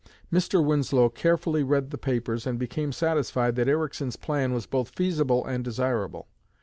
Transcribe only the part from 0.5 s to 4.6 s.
Winslow carefully read the papers and became satisfied that Ericsson's plan